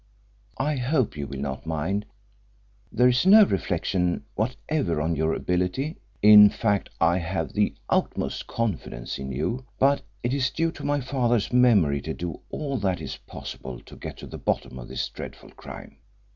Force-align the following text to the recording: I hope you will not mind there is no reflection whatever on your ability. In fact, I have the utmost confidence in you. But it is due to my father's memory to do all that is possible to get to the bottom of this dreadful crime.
I 0.57 0.77
hope 0.77 1.15
you 1.15 1.27
will 1.27 1.39
not 1.41 1.67
mind 1.67 2.07
there 2.91 3.07
is 3.07 3.23
no 3.27 3.43
reflection 3.45 4.23
whatever 4.33 4.99
on 4.99 5.15
your 5.15 5.35
ability. 5.35 5.97
In 6.23 6.49
fact, 6.49 6.89
I 6.99 7.19
have 7.19 7.53
the 7.53 7.75
utmost 7.87 8.47
confidence 8.47 9.19
in 9.19 9.31
you. 9.31 9.63
But 9.77 10.01
it 10.23 10.33
is 10.33 10.49
due 10.49 10.71
to 10.71 10.83
my 10.83 11.01
father's 11.01 11.53
memory 11.53 12.01
to 12.01 12.15
do 12.15 12.41
all 12.49 12.79
that 12.79 12.99
is 12.99 13.17
possible 13.27 13.79
to 13.81 13.95
get 13.95 14.17
to 14.17 14.25
the 14.25 14.39
bottom 14.39 14.79
of 14.79 14.87
this 14.87 15.07
dreadful 15.07 15.51
crime. 15.51 15.97